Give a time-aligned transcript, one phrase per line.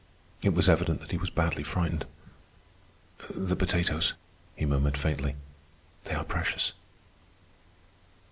[0.41, 2.07] It was evident that he was badly frightened.
[3.35, 4.15] "The potatoes,"
[4.55, 5.35] he murmured faintly.
[6.05, 6.73] "They are precious."